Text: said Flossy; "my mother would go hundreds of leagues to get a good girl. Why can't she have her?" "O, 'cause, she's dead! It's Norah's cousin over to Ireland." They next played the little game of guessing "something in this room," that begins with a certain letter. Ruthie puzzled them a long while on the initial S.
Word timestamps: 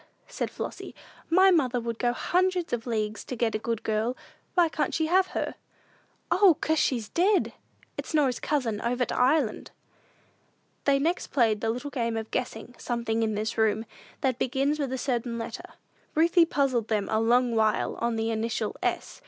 said 0.27 0.49
Flossy; 0.49 0.95
"my 1.29 1.51
mother 1.51 1.79
would 1.79 1.99
go 1.99 2.11
hundreds 2.11 2.73
of 2.73 2.87
leagues 2.87 3.23
to 3.23 3.35
get 3.35 3.53
a 3.53 3.59
good 3.59 3.83
girl. 3.83 4.17
Why 4.55 4.67
can't 4.67 4.95
she 4.95 5.05
have 5.05 5.27
her?" 5.37 5.53
"O, 6.31 6.57
'cause, 6.59 6.79
she's 6.79 7.07
dead! 7.07 7.53
It's 7.99 8.11
Norah's 8.11 8.39
cousin 8.39 8.81
over 8.81 9.05
to 9.05 9.15
Ireland." 9.15 9.69
They 10.85 10.97
next 10.97 11.27
played 11.27 11.61
the 11.61 11.69
little 11.69 11.91
game 11.91 12.17
of 12.17 12.31
guessing 12.31 12.73
"something 12.79 13.21
in 13.21 13.35
this 13.35 13.59
room," 13.59 13.85
that 14.21 14.39
begins 14.39 14.79
with 14.79 14.91
a 14.91 14.97
certain 14.97 15.37
letter. 15.37 15.75
Ruthie 16.15 16.45
puzzled 16.45 16.87
them 16.87 17.07
a 17.07 17.19
long 17.19 17.53
while 17.55 17.93
on 17.97 18.15
the 18.15 18.31
initial 18.31 18.75
S. 18.81 19.19